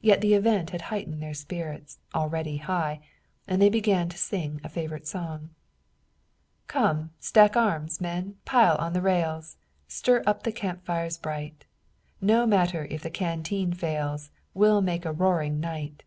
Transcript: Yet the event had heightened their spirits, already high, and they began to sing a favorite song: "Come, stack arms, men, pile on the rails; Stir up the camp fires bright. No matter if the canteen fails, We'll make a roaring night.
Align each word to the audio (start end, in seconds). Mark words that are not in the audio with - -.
Yet 0.00 0.22
the 0.22 0.32
event 0.32 0.70
had 0.70 0.80
heightened 0.88 1.22
their 1.22 1.34
spirits, 1.34 1.98
already 2.14 2.56
high, 2.56 3.02
and 3.46 3.60
they 3.60 3.68
began 3.68 4.08
to 4.08 4.16
sing 4.16 4.62
a 4.64 4.68
favorite 4.70 5.06
song: 5.06 5.50
"Come, 6.68 7.10
stack 7.20 7.54
arms, 7.54 8.00
men, 8.00 8.38
pile 8.46 8.76
on 8.78 8.94
the 8.94 9.02
rails; 9.02 9.58
Stir 9.86 10.22
up 10.26 10.44
the 10.44 10.52
camp 10.52 10.86
fires 10.86 11.18
bright. 11.18 11.66
No 12.18 12.46
matter 12.46 12.86
if 12.88 13.02
the 13.02 13.10
canteen 13.10 13.74
fails, 13.74 14.30
We'll 14.54 14.80
make 14.80 15.04
a 15.04 15.12
roaring 15.12 15.60
night. 15.60 16.02